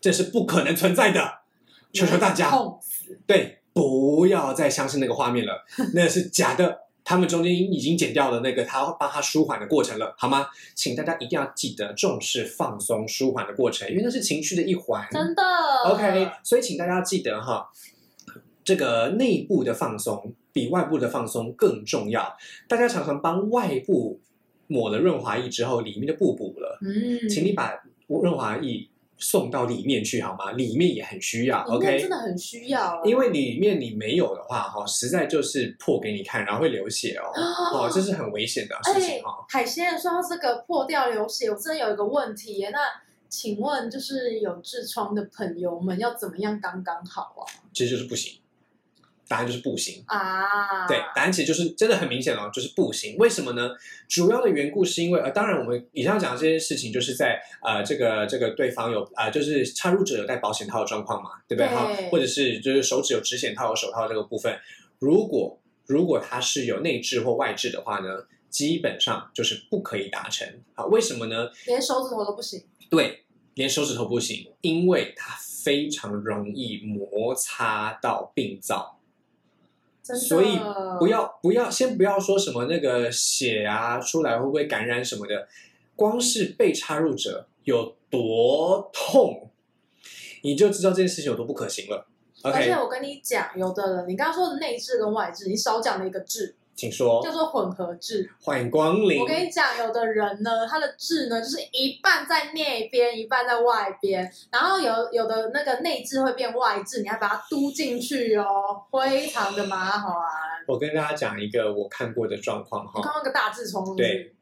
[0.00, 1.40] 这是不可能存在的。
[1.92, 2.50] 求求大家。
[3.26, 6.85] 对，不要再相信那个画面了，那是假的。
[7.08, 10.48] 他们中间已经剪掉了那个他帮他舒缓的过程了，好吗？
[10.74, 15.06] 请大家一定要记得重视放松舒缓的过程，因为那是情绪的一环。
[15.12, 15.42] 真的。
[15.84, 17.70] OK，所以请大家记得哈，
[18.64, 22.36] 这个内部的放松比外部的放松更重要。
[22.66, 24.20] 大家常常帮外部
[24.66, 28.88] 抹了润滑液之后，里面的不补了，嗯，请你把润滑液
[29.18, 30.52] 送到里面去好吗？
[30.52, 31.62] 里面也很需要。
[31.64, 37.30] OK，真的很需要啊，因为里面你没有的话，哈，实在就是破给你看，然后会流血哦，
[37.72, 39.44] 哦，这是很危险的事情哈。
[39.48, 42.70] 海鲜说到这个破掉流血，我真的有一个问题耶。
[42.70, 42.78] 那
[43.28, 48.38] 请问，就是有痔疮的朋友们要怎么样刚刚好啊其实就是不行，
[49.28, 50.02] 答案就是不行。
[50.06, 50.16] 啊？
[50.16, 53.16] 啊，对，答案其实就是真的很明显哦，就是不行。
[53.18, 53.70] 为什么呢？
[54.08, 61.66] 主要的缘故是因为呃，当然我们以上讲的这些事情，就是在呃这个这个对方有呃就是插入者有戴保险套的状况嘛，对不对？
[61.66, 64.58] 对哈，或者是就是手指有指险套和手套这个部分，
[64.98, 70.48] 如果如果它是有内置或外置的话呢，基本上就是不可以达成。
[70.74, 71.48] 好，为什么呢？
[71.66, 72.64] 连手指头都不行。
[72.88, 78.95] 对，连手指头不行，因为它非常容易摩擦到病灶。
[80.14, 80.58] 所以
[80.98, 85.48] 不要不要先不要说什么那个血啊出来会不会感染什么的，
[85.96, 89.50] 光是被插入者有多痛，
[90.42, 92.06] 你就知道这件事情有多不可行了。
[92.42, 98.30] 而且我跟你讲，有的人，你刚刚说的内痔跟外痔，你少讲了一个痔，请说叫，做混合痣。
[98.38, 99.26] 欢迎光临我。
[99.26, 110.12] 跟你讲，有的人呢，他的痣呢，就是一半在内边，一半在外边，然后有有的那个内痣会变外痣，你要把它嘟进去哦，非常的麻烦。
[110.68, 114.34] 我跟大家讲一个我看过的状况你哈，看那个大痔虫是不对是？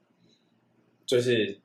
[1.06, 1.60] 就是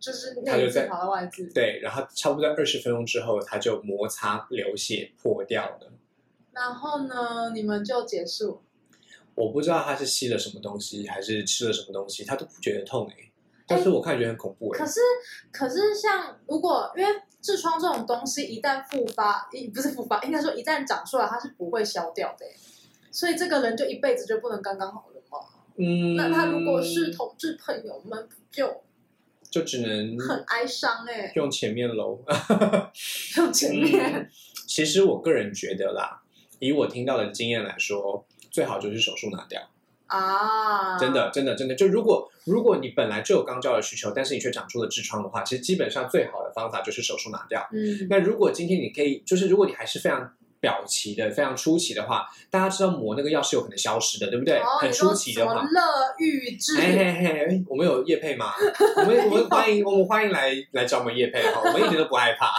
[0.00, 5.92] 就是他就在内痔跑到外痔，对，然后差不多在二十分钟之后，它就摩擦流血破掉了。
[6.50, 8.60] 然后呢，你们就结束。
[9.38, 13.30] 我不知道他是吸了什么东西，还是吃了什么东西，他都不觉得痛哎、
[13.66, 15.00] 但是我看觉得很恐怖哎、可是，
[15.52, 22.52] 可是像如果因为痔疮这种东西一旦复发，一不是复发，应该说一旦长出来，它是不会消掉的耶。
[23.10, 25.38] 所以这个人就一辈子就不能刚刚好了吗？
[25.76, 28.82] 嗯，那他如果是同志朋友们，不就
[29.50, 32.18] 就只能很哀伤哎、用前面喽。
[33.38, 34.30] 用前面、嗯
[34.68, 36.22] 其实我个人觉得啦，
[36.58, 38.26] 以我听到的经验来说，
[38.58, 39.62] 最好就是手术拿掉。
[40.08, 47.64] 啊，真的，真的，真的，就如果如果你本来就有肛交的需求，但是你却长出了痔疮的话，其实基本上最好的方法就是手术拿掉。
[47.72, 54.58] 嗯，那如果今天你可以，就是如果你还是非常表期的、非常初期的话，大家知道抹那个药是有可能消失的，对不对？
[54.58, 55.80] 哦，很初期的话，乐
[56.18, 58.52] 玉痣，哎嘿嘿，我们有叶配吗？
[58.96, 62.58] 我们我们欢迎我们欢迎来来找我们叶配哈，我们一点都不害怕。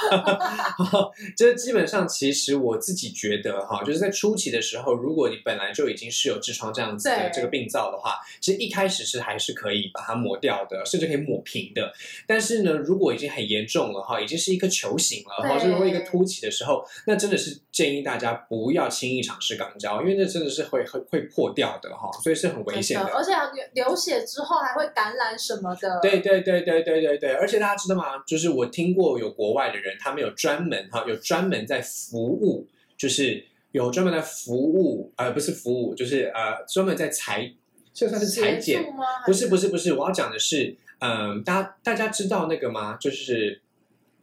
[1.35, 11.91] 就是基本上，其实我自己觉得哈，就是在初期的时候，如果你本来就已经是有痔疮这样子的这个病灶的话，其实一开始是还是可以把它抹掉的，甚至可以抹平的。
[12.25, 23.05] 但是呢，如果已经很严重了哈，已经是一颗球形了哈，对甚至会一个凸起的时候，那真的是建议大家不要轻易尝试港交，因为那真的是会会会破掉的哈，所以是很危险的。
[23.13, 23.31] 而且
[23.73, 28.23] 流流血之后还会感染什么的，对对对对对对对，而且大家知道吗？
[28.25, 37.51] 就是我听过有国外的人，他们有专门哈，有专门在服务，就是有专门在服务，呃，不是服务，就是呃，专门在裁
[37.93, 39.05] 这个算是裁剪助，吗？
[39.25, 42.97] 不是不是不是，我要讲的是，嗯，大家大家知道那个吗？
[42.99, 43.61] 就是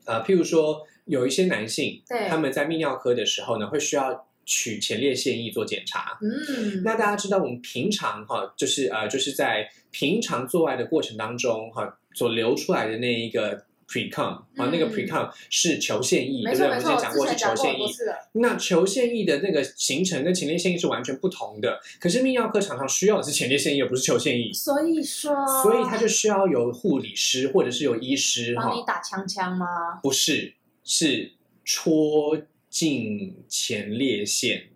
[0.05, 6.19] 呃，譬如说有一些男性，对他们在泌尿科的时候呢，会需要取前列腺液做检查。
[6.21, 14.23] 嗯，那大家知道，我们平常哈，就是呃，就是在平常做爱的过程当中哈，所流出来的那一个 precum
[14.57, 16.66] 啊，那个嗯 precum 是球腺液，对不对？
[16.66, 17.87] 我们之前讲过是球腺液。
[18.33, 24.53] 那球腺液的那个形成跟前列腺液是完全不同的，可是泌尿科常常需要的是前列腺液，而不是球腺液。
[24.53, 29.66] 所以说，所以他就需要有护理师或者是有医师哈帮，你打枪枪吗？
[30.03, 30.55] 不是
[30.87, 31.33] 是
[31.64, 34.68] 戳进前列腺，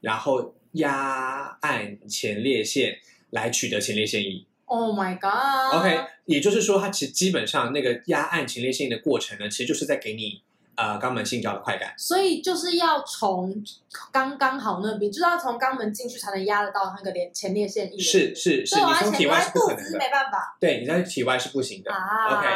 [0.00, 2.98] 然后压按前列腺
[3.30, 4.46] 来取得前列腺液。
[4.66, 10.42] Oh my god！OK，也就是说，它其实基本上那个压按前列腺的过程呢，其实就是在给你
[10.78, 11.92] 呃肛门性交的快感。
[11.98, 13.62] 所以就是要从
[14.12, 17.98] 刚刚好那边，就是要从肛门进去才能压得到那个连前列腺液。
[17.98, 21.92] 是是是，你从体外是不可能的，没办法对，你在体外是不行的。
[21.92, 22.38] 啊。
[22.38, 22.46] OK，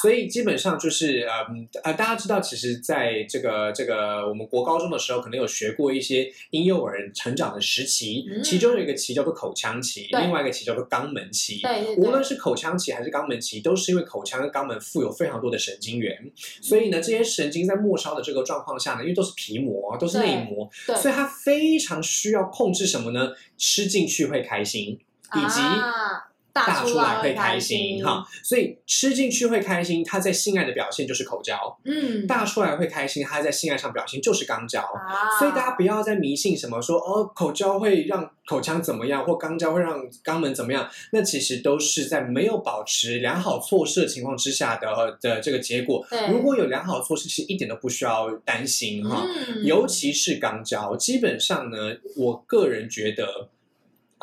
[0.00, 11.60] 所以基本上就是呃嗯呃，大家知道，其实在这个这个我们国高中的时候，可能有学过一些婴幼儿成长的时期，嗯其中有一个期叫做口腔期，另外一个期叫做肛门期。
[11.62, 16.16] 对对对，无论是口腔期还是肛门期，都是因为口腔跟肛门富有非常多的神经元，
[16.62, 20.68] 所以呢，这些神经在末梢的这个状况下呢，因为都是皮膜，都是内膜，
[21.00, 23.30] 所以它非常需要控制什么呢？
[23.56, 24.98] 吃进去会开心，
[25.36, 34.80] 以及啊大大出来会会开心哈，所以吃进去会开心，他在性爱的表现就是口交；嗯，大出来会开心，他在性爱上表现就是肛交。
[34.80, 46.06] 啊，所以大家不要再迷信什么说哦，口交会让口腔怎么样，或肛交会让肛门怎么样，那其实都是在没有保持良好措施的情况之下的的这个结果。
[46.30, 49.26] 如果有良好措施，其实一点都不需要担心哈。
[49.26, 53.48] 嗯，尤其是肛交，基本上呢，我个人觉得，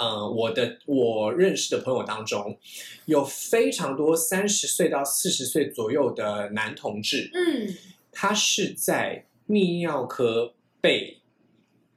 [0.02, 2.58] 呃，我的我认识的朋友当中，
[3.06, 7.78] 有非常多三十岁到四十岁左右的男同志，嗯，
[8.12, 11.22] 他是在泌尿科被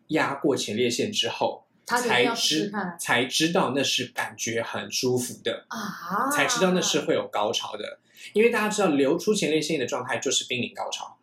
[0.09, 8.01] 压过前列腺之后，才知才知道那是感觉很舒服的，啊，才知道那是会有高潮的。
[8.35, 11.17] 因为大家知道，流出前列腺液的状态就是濒临高潮。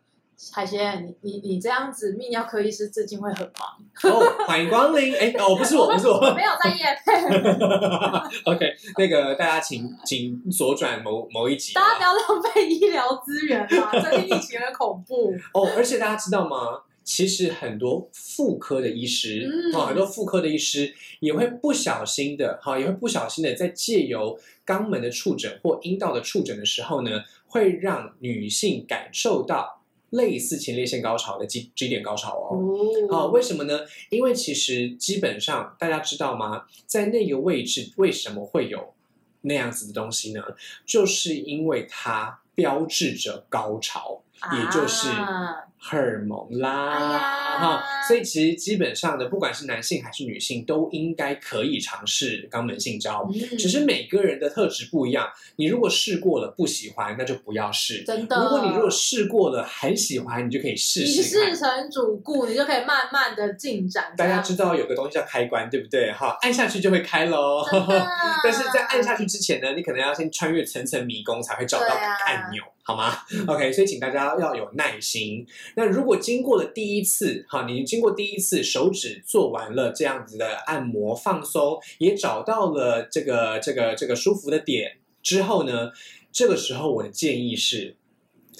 [0.52, 4.12] 海鲜，你你你这样子，泌尿科医师最近会很忙。
[4.12, 5.16] 哦，欢迎光临！
[5.16, 7.12] 哎，哦，不是我，不是我，我没有在夜配，
[8.52, 12.08] OK，那个大家请请左转某某一集、大家不啊。
[12.08, 15.34] 要浪费医疗资源嘛，最近疫情很恐怖。
[15.54, 16.82] 哦，而且大家知道吗？
[17.04, 29.81] 其实很多妇科的医师，嗯哦，很多妇科的医师也会不小心的，哈、也会不小心的在借由肛门的触诊或阴道的触诊的时候呢，会让女性感受到
[30.12, 32.56] 类似前列腺高潮的几几点高潮哦。
[33.10, 33.82] 哦啊，为什么呢？
[34.10, 36.66] 因为其实基本上大家知道吗？
[36.86, 38.94] 在那个位置为什么会有
[39.42, 40.42] 那样子的东西呢？
[40.86, 44.22] 就是因为它标志着高潮，
[44.54, 47.40] 也就是啊荷尔蒙啦。
[47.60, 53.28] 哈，所以其实基本上呢，不管是男性还是女性，都应该可以尝试肛门性交。
[53.34, 58.04] 嗯只是每个人的特质不一样，你如果试过了不喜欢，那就不要试。
[58.04, 61.58] 真的，如果你如果试过了很喜欢，你就可以试你试看事。
[61.58, 64.14] 成主顾，你就可以慢慢的进展。
[64.18, 66.12] 大家知道有个东西叫开关，对不对？
[66.12, 67.64] 哈，按下去就会开喽。
[68.44, 71.88] 但是在按下去之前呢，你可能要先穿越层层迷宫才会找到
[72.26, 75.48] 按钮，好吗嗯？OK，所以请大家要有耐心。
[75.78, 85.92] 那如果经过了第一次，哈，你经过第一次手指做完了这样子的按摩放松，也找到了这个这个这个舒服的点之后呢，
[86.34, 87.96] 这个时候我的建议是，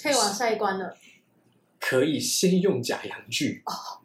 [0.02, 0.96] 可以往下一关了，
[1.78, 3.62] 可以先用假阳具。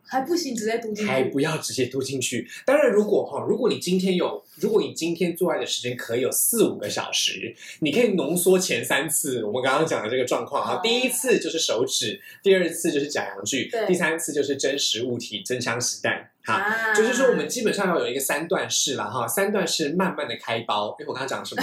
[0.08, 1.24] 还不行，直接嘟进去还。
[1.24, 2.48] 不要直接嘟进去。
[2.66, 10.76] 当然，如果哈，如果你今天有，如果你今天做爱的时间可以有四五个小时，你可以浓缩前三次我们刚刚讲的这个状况啊。
[10.76, 16.32] 哦第一次就是手指，第二次就是假阳具，第三次就是真实物体真枪实弹。
[16.48, 20.96] 哈，啊就是说我们基本上要有一个三段式啦，哈，三段式慢慢的开包。
[21.00, 21.62] 因为我刚刚讲什么？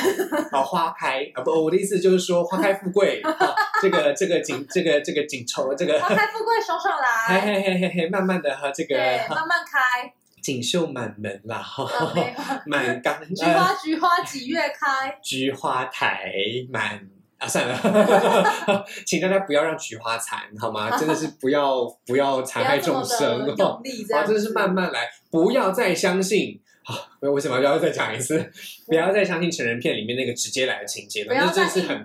[0.52, 3.34] 啊， 花开啊，不，我的意思就是说花开富贵，啊，
[3.80, 10.12] 这个这个紧这个这个紧凑这个，花开富贵，爽爽来，嘿嘿嘿嘿嘿，慢慢的哈，这个对，慢慢开。
[10.42, 12.26] 锦绣满门啦，哈啊没有
[12.66, 15.18] 满缸 菊花，菊花几月开？
[15.22, 16.30] 菊花台
[16.70, 17.00] 满
[17.44, 20.96] 啊，算了，请大家不要让菊花残好吗？
[20.96, 23.80] 真的是不要不要残害众生好
[24.14, 26.60] 啊，真的是慢慢来，不要再相信。
[26.84, 26.94] 啊！
[27.20, 28.52] 我为什么要再讲一次？
[28.86, 32.04] 不要再相信成人片里面那个直接来的情节了，那真的是很。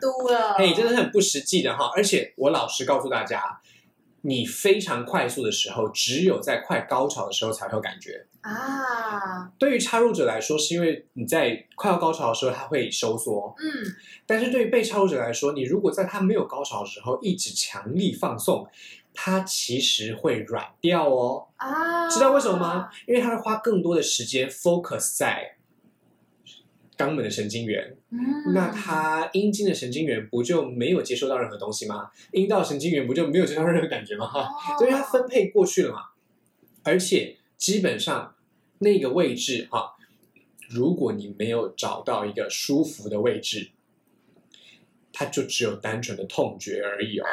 [0.58, 1.92] 嘿，真的是很不实际的哈。
[1.94, 3.60] 而且我老实告诉大家，
[4.22, 8.26] 你非常快速的时候，只有在快高潮的时候才会有感觉。
[8.42, 18.66] 啊，对于插入者来说，是因为你在快要高潮的时候，它会收缩；嗯，但是对于被插入者来说，你如果在他没有高潮的时候一直强力放送，
[19.14, 21.48] 它其实会软掉哦。
[21.58, 22.90] 啊，知道为什么吗？？
[23.06, 25.58] 因为它会花更多的时间 focus 在
[27.00, 32.12] 肛门的神经元，嗯，那它阴茎的神经元不就没有接收到任何东西吗？
[32.34, 34.28] 阴道神经元不就没有接到任何感觉吗？
[34.28, 36.00] 哈、哦，所以它分配过去了嘛。
[36.84, 38.36] 而且基本上
[38.80, 39.96] 那个位置哈、
[40.70, 43.70] 如果你没有找到一个舒服的位置，
[45.14, 47.26] 它就只有单纯的痛觉而已哦。
[47.26, 47.32] 啊，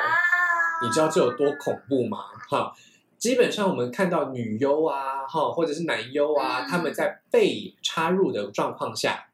[0.86, 2.18] 你知道这有多恐怖吗？
[2.48, 2.72] 哈，
[3.18, 9.25] 基本上我们看到女优啊，哈，或者是男优啊，嗯他们在被插入的状况下，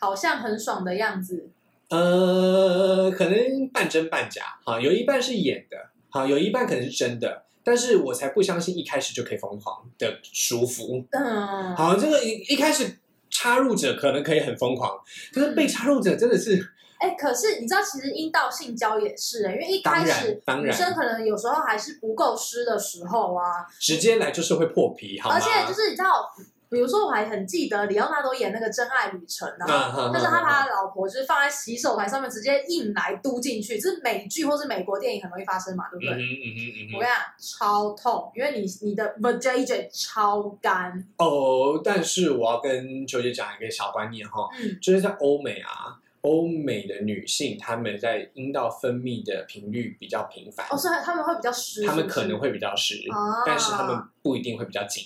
[0.00, 1.48] 好像很爽的样子，
[1.90, 5.76] 呃，可能半真半假，哈，有一半是演的，
[6.08, 7.44] 哈，有一半可能是真的。
[7.62, 11.04] 但是我才不相信一开始就可以疯狂的舒服。
[11.10, 14.98] 嗯，好，这个一一开始插入者可能可以很疯狂，
[15.32, 25.34] 可是被插入者真的是哎，可是你知道，其实阴道性交也是、因为一开始女生可能有时候还是不够湿的时候啊，直接来就是会破皮，好吗？
[25.36, 26.30] 而且就是你知道，
[26.70, 36.14] 比如说我还很记得李奥纳多演那个《真爱旅程》啊，嗯，嗯但是他嗯把他老婆就是放在洗手台上面，直接硬来嘟进去，这是美剧或是美国电影很容易发生嘛，对不对？
[36.14, 55.04] 嗯哼嗯嗯我跟你讲，超痛，因为你你的 vajayjay 超干，哦，但是我要跟秋姐讲一个小观念哈，嗯，就是在欧美啊，欧美的女性她们在阴道分泌的频率比较频繁，哦，所以他们会比较湿，她们可能会比较湿，啊，但是她们不一定会比较紧。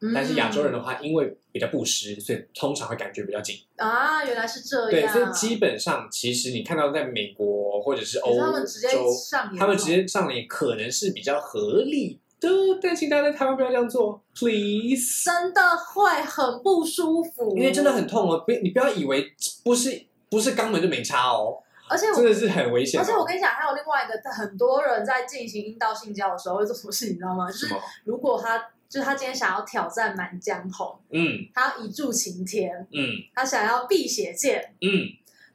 [0.00, 3.56] 嗯，但是亚洲人的话，因为比较不湿，所以通常会感觉比较紧。
[3.76, 12.48] 啊，原来是这样对，所以基本上其实你看到在美国或者是欧洲他们直接洲，上演，他们直接上脸可能是比较合理的，
[12.82, 15.24] 但请大家在台湾不要这样做，please。
[15.24, 19.32] 真的会很不舒服，因为真的很痛哦，不，你不要以为
[19.64, 21.56] 不是不是肛门就没差哦，
[21.88, 23.02] 而且我真的是很危险、哦。
[23.02, 27.50] 而且我跟你讲，还有另外一个，很多人在进行阴道性交的时候会做什么事，你知道吗？
[27.50, 27.74] 就是？
[28.04, 31.48] 如果他就是他今天想要挑战《满江红》，嗯。
[31.54, 33.06] 他要一柱擎天，嗯。
[33.34, 34.88] 他想要辟邪剑，嗯，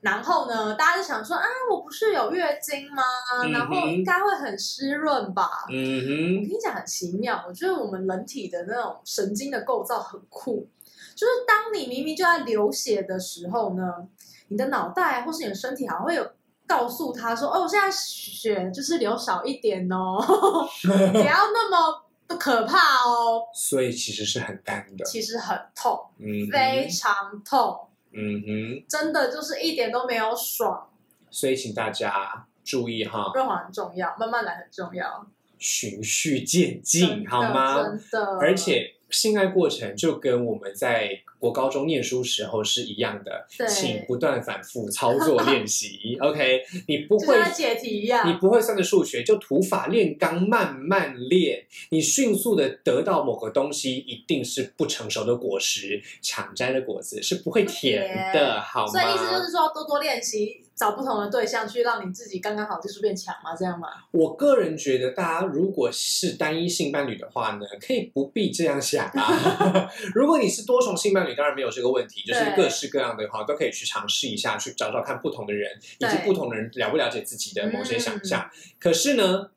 [0.02, 3.04] 然后呢，大家就想说啊，我不是有月经吗？
[3.44, 5.50] 嗯然后应该会很湿润吧？
[5.70, 5.76] 嗯？
[5.76, 7.44] 我嗯跟你讲，很奇妙。
[7.48, 10.68] 我觉得我们人体的那种神经的构造很酷，
[11.16, 14.08] 就是当你明明就在流血的时候呢，
[14.50, 16.32] 你的脑袋或是你的身体好像会有
[16.68, 20.18] 告诉他说：“哦，我现在血就是流少一点哦，
[20.84, 23.48] 不要那么不可怕哦。
[23.54, 30.90] 所以其实是很干”的，其实很痛，嗯非常痛，嗯哼，真的就是一点都没有爽。
[31.30, 35.26] 所以请大家注意哈，润滑很重要，慢慢来很重要，
[35.58, 37.82] 循序渐进好吗？
[37.82, 46.16] 真的，而且性爱过程就跟我们在国高中念书时候是一样的，请不断反复操作练习。
[46.22, 51.66] OK，你不会解题一样，你不会算的数学，就土法炼钢，慢慢练。
[51.90, 58.02] 你迅速的得到某个东西，一定是不成熟的果实，抢摘的果子是不会甜
[58.34, 58.92] 的，甜好吗？
[58.92, 63.88] 所以意思就是说，多多练习，找不同的对象去让你自己刚刚好技术变强嘛，这样吗？
[64.12, 69.90] 我个人觉得，大家如果是单一性伴侣的话呢，可以不必这样想啊。
[70.16, 78.42] 如果你是多重性伴侣，当然没有这个问题，就是各式各样的话，都可以去尝试一下，去找找看不同的人，以及不同的人了不了解自己的某些想象。
[78.42, 79.52] 嗯可是呢，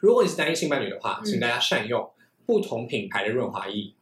[0.00, 2.10] 如果你是单一性伴侣的话，嗯请大家善用
[2.44, 3.92] 不同品牌的润滑液。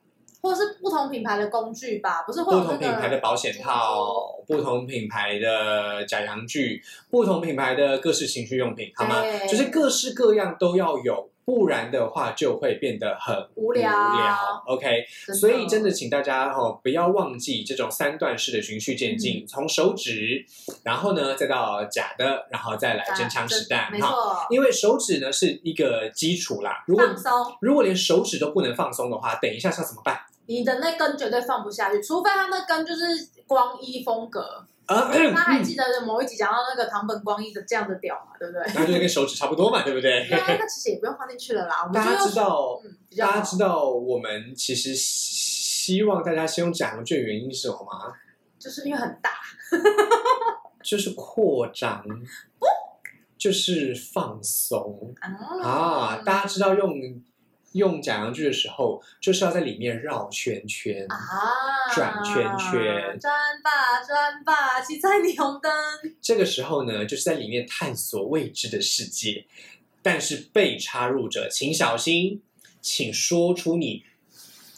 [0.46, 4.14] 或者是不同品牌的工具吧，不是会不有那个同品牌的保险套，
[4.46, 6.80] 不同品牌的假阳具，
[7.10, 9.22] 不同品牌的各式情趣用品，好吗？
[9.22, 15.04] 对就是各式各样都要有，不然的话就会变得很无聊无聊 OK，
[15.34, 20.44] 所以真的请大家哦，不要忘记这种三段式的循序渐进，嗯从手指，
[20.84, 24.08] 然后呢再到假的，然后再来真枪实弹啊没哈。
[24.08, 30.20] 错，因为手指呢是一个基础啦，如果放松，如果连手指都不能放松的话，等一下是要怎么办？
[30.46, 33.04] 你的那根绝对放不下去，除非他那根就是
[33.46, 34.64] 光一风格。
[34.86, 38.62] 啊，大家还记得某一集讲到那个唐本光一的这样的屌嘛，对不对？
[38.72, 40.28] 那就是跟手指差不多嘛，对不对？
[40.28, 42.80] 对啊，那其实也不用放进去了啦，大家知道，
[43.18, 48.12] 大家知道我们其实希望大家先用假阳具的原因是什么吗？
[48.60, 49.32] 就是因为很大，
[50.84, 52.04] 就是扩张，
[53.36, 55.12] 就是放松
[55.64, 56.22] 啊！
[56.24, 56.94] 大家知道用
[57.72, 61.06] 用假洋具的时候，就是要在里面绕圈圈。
[61.08, 61.16] 啊，
[61.94, 65.72] 转圈圈转吧转吧，七彩霓虹灯，
[66.20, 69.46] 这个时候呢，就是在里面探索未知的世界。
[70.02, 72.40] 但是被插入者请小心，
[72.80, 74.04] 请说出你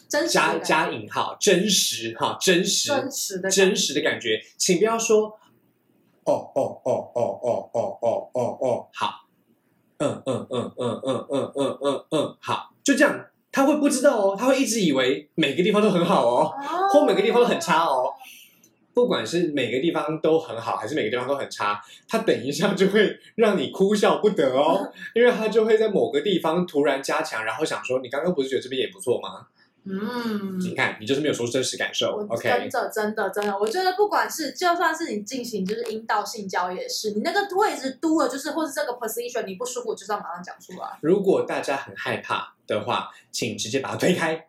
[0.08, 5.38] 加真实的感觉加引号真实哈真实真实的真实的感觉，请不要说
[6.24, 9.26] 哦哦哦哦哦哦哦哦哦好，
[9.98, 18.14] 嗯嗯嗯嗯嗯嗯嗯嗯嗯好，就这样，他会不知道哦，他会一直以为每个地方都很好哦，哦或每个地方都很差哦。
[18.94, 21.78] 不管是每个地方都很好，还是每个地方都很差，
[22.08, 29.46] 他等一下就会让你哭笑不得哦，因为他就会在某个地方突然加强，然后想说，你刚刚不是觉得这边也不错吗？
[29.90, 32.48] 嗯，你看，你就是没有说出真实感受我，OK？
[32.48, 40.98] 真的真的真的，我觉得不管是就算是你进行就是阴道性交也是，你那个位置嘟了，就是或是这个 position 你不舒服，就是要马上讲出来。
[41.00, 44.47] 如果大家很害怕的话，请直接把它推开，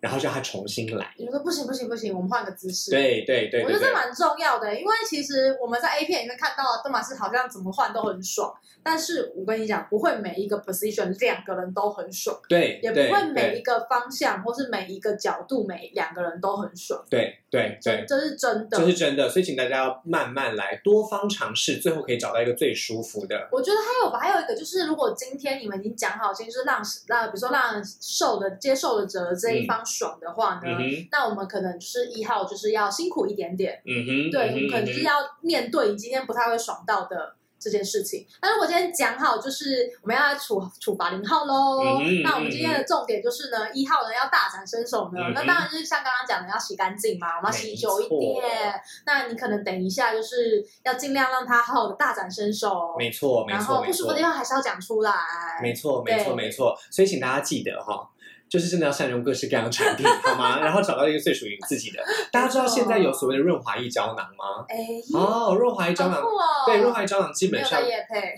[0.00, 1.14] 然后叫他重新来。
[1.16, 2.90] 你就说不行不行不行，我们换个姿势。
[2.90, 18.78] 对对对我觉得这蛮重要的，因为其实我们在 A 片里面看到的，都马是好像怎么换都很爽，但是我跟你讲，不会每一个 position 两个人都很爽，对对也不会每一个方向或是每一个角度每两个人都很爽，对对对，这是真的。
[18.78, 19.28] 这是真的。
[19.28, 23.48] 所以请大家要慢慢来，多方尝试，最后可以找到一个最舒服的。
[23.52, 38.26] 我觉得还有吧，还有一个就是，如果今天你们已经讲好，今天就是让让，比如说让受的接受的者这一方爽的话呢，嗯，那我们可能就是一号就是要辛苦一点点，嗯哼，对，嗯我们可能就是要面对你今天不太会爽到的这件事情。
[38.40, 41.82] 那如果今天讲好，就是我们要来处处罚零号喽。
[42.00, 45.20] 嗯那我们今天的重点就是呢，一号呢要大展身手呢。
[45.20, 48.80] 嗯那当然就是像刚刚讲的，要洗干净嘛，我们要洗久一没点。
[49.04, 52.94] 那你可能等一下就是要尽量让他好好的大展身手。
[52.98, 55.12] 没错没然错然后不舒服的地，方还是要讲出来。
[55.62, 56.74] 没错没错没错。
[56.90, 58.08] 所以请大家记得哈。
[58.50, 60.58] 就是真的要善用各式各样的产品，好吗？
[60.60, 62.02] 然后找到一个最属于自己的。
[62.32, 64.66] 大家知道现在有所谓的润滑液胶囊吗？
[64.68, 64.76] 哎，
[65.14, 66.20] 哦，润滑液胶囊！
[66.66, 67.80] 对，润滑液胶囊基本上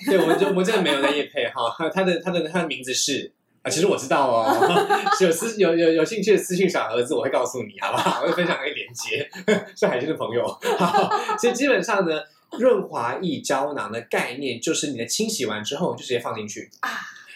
[0.07, 1.75] 对我们就我们真的没有在液配哈。
[1.95, 3.33] 它的它的它的名字是
[3.63, 4.45] 啊，其实我知道哦，
[5.21, 8.21] 有私有有有兴趣的私信小盒子，我会告诉你，好不好？
[8.21, 9.31] 我会分享那个链接，
[9.75, 10.47] 是海鲜的朋友。
[10.79, 11.09] 好，
[11.41, 12.21] 所以基本上呢，
[12.59, 16.91] 润滑液胶囊的概念就是你的清洗完之后，就直接放进去啊。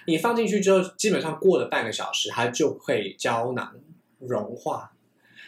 [0.06, 3.74] 你放进去之后，基本上过了半个小时，它就会胶囊
[4.18, 4.92] 融化。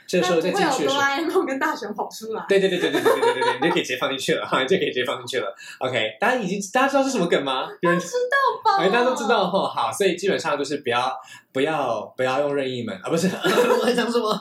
[0.08, 2.44] 这时候再进去的时候，啦 A 梦跟大雄跑出来。
[2.48, 5.54] 对对对对对对对对对对，你就可以直接放进去了哈， 你就可以直接放进去了。
[5.78, 7.68] OK，大家已经大家知道是什么梗吗？
[7.82, 8.82] 有人知道吧？
[8.82, 11.14] 哎，大家都知道哈，好，所以基本上就是不要
[11.52, 14.32] 不要不要用任意门啊，不是 我在讲什么？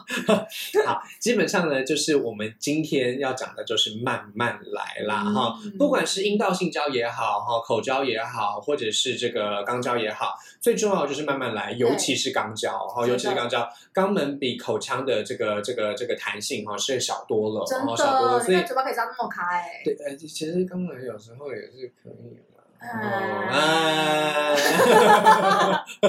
[0.86, 10.34] 好，基本上呢，就是我们今天要讲的就是慢慢来啦哈，嗯不管是阴道性交也好哈，口交也好，或者是这个肛交也好，
[10.68, 22.66] 最重要的就是慢慢来，尤其是肛交哈，尤其是肛交，肛门比口腔的这个这个这个弹性哈是小多了，然后小多了，所以嘴巴可以张那么开，对，呃，其实肛门有时候也是可以啦。
[22.82, 22.92] 嗯
[23.48, 23.56] 啊，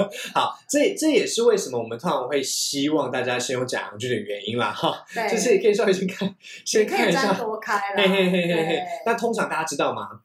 [0.35, 6.35] 好，这这也是为什么我们通常会希望大家先用假阳具的原因啦，哈，对，就是可以稍微先看，
[6.65, 8.83] 先看一下，多开了，嘿嘿嘿嘿嘿对。
[9.05, 10.19] 那通常大家知道吗？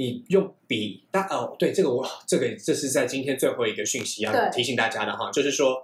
[0.00, 5.82] 你用笔，大哦，对，这个我这个这是在今天最后一个讯息要 提醒大家的哈，就是说，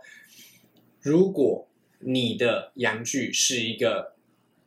[1.02, 4.14] 如果你的阳具是一个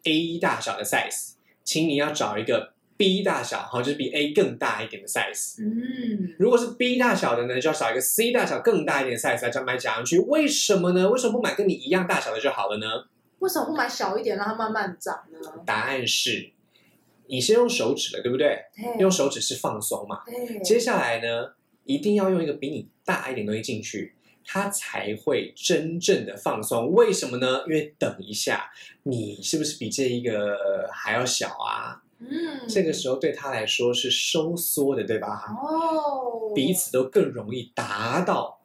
[0.03, 1.31] A 大小的 size，
[1.63, 5.63] 请你要找一个 B 大小，哈，就是比 A 更大一点的 size。
[5.63, 10.19] 嗯，如果是 B 大小的呢，就要找一个 C 大小更大一点的 size 来买假阳具。
[10.19, 11.09] 为什么呢？
[11.09, 12.85] 为什么不买跟你一样大小的就好了呢？
[13.39, 15.39] 为什么不买小一点，让它慢慢长呢？
[15.65, 16.51] 答案是，
[17.29, 18.59] 你先用手指了，对不对？
[18.75, 20.21] 对用手指是放松嘛。
[20.63, 21.53] 接下来呢，
[21.85, 26.91] 一定要用一个比你大一点东西进去，它才会真正的放松。
[26.91, 27.63] 为什么呢？
[27.67, 28.71] 因为等一下，
[29.03, 32.01] 你是不是比这一个还要小啊？
[32.19, 35.55] 嗯，这个时候对他来说是收缩的，对吧？
[35.63, 38.59] 哦，彼此都更容易达到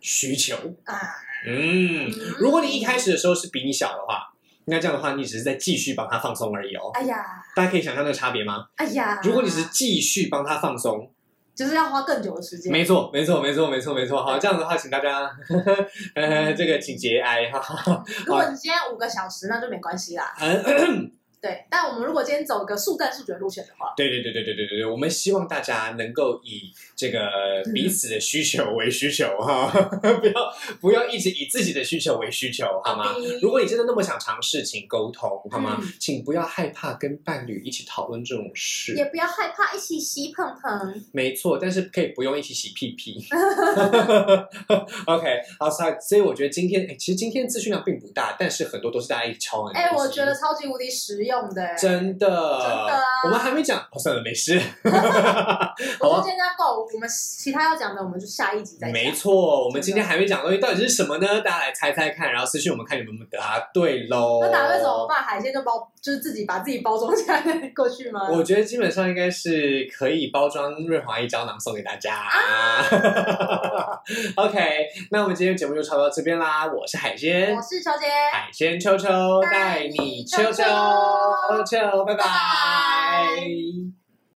[0.00, 0.54] 需求。
[0.84, 0.98] 啊，
[1.46, 4.29] 嗯，如果你一开始的时候是比你小的话，
[4.70, 6.90] 那这样的话，你只是在继续帮他放松而已哦。
[6.94, 8.66] 哎呀，大家可以想象那个差别吗？
[8.76, 11.10] 哎呀，如果你是继续帮他放松，
[11.54, 14.24] 就是要花更久的时间，没错，没错，没错，没错，没错。
[14.24, 15.30] 好，这样的话，请大家，
[16.14, 18.02] 呃， 这个请节哀哈。
[18.24, 20.34] 如果你今天五个小时，那就没关系啦。
[20.40, 21.12] 嗯，
[21.42, 27.18] 对，但我们如果今天走个速战速决路线的话，对对对对对对对对，我们希望大家能够以这个
[27.72, 29.70] 彼此的需求为需求哈，
[30.20, 33.14] 不要不要一直以自己的需求为需求，好吗？
[33.40, 35.78] 如果你真的那么想尝试，请沟通好吗？
[35.80, 38.94] 嗯请不要害怕跟伴侣一起讨论这种事。
[38.94, 41.02] 也不要害怕一起洗碰碰。
[41.12, 43.24] 没错，但是可以不用一起洗屁屁。
[45.06, 54.60] OK，好，所以所以我觉得今天，哎，其实今天资讯量并不大，但是很多都是大家一起敲完的哎，我觉得超级无敌实用的，真的，真的啊我们还没讲，哦，算了，没事。
[54.84, 55.00] 我觉得
[56.00, 58.92] 好啊今天够我们其他要讲的，我们就下一集再讲。
[58.92, 61.40] 没错，我们今天还没讲的东西到底是什么呢？
[61.40, 64.40] 大家来猜猜看，然后私信我们看你们有没有答对喽。
[64.42, 65.22] 那答对怎么办？
[65.22, 67.40] 海鲜就包，就是自己把自己包装起来
[67.74, 68.28] 过去吗？
[68.30, 72.20] 我觉得基本上应该是可以包装润滑液胶囊送给大家。
[74.36, 76.66] OK，那我们今天节目就差不多到这边啦。
[76.66, 79.08] 我是海鲜我，是秋姐，海鲜秋秋
[79.42, 80.62] 带你秋秋
[81.64, 82.26] 秋，拜拜。